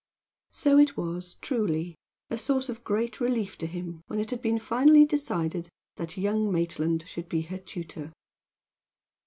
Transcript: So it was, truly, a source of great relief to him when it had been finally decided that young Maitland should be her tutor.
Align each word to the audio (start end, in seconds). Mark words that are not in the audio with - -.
So 0.51 0.79
it 0.79 0.97
was, 0.97 1.35
truly, 1.41 1.93
a 2.31 2.35
source 2.35 2.69
of 2.69 2.83
great 2.83 3.19
relief 3.21 3.55
to 3.59 3.67
him 3.67 4.01
when 4.07 4.19
it 4.19 4.31
had 4.31 4.41
been 4.41 4.57
finally 4.57 5.05
decided 5.05 5.69
that 5.97 6.17
young 6.17 6.51
Maitland 6.51 7.03
should 7.07 7.29
be 7.29 7.41
her 7.43 7.59
tutor. 7.59 8.11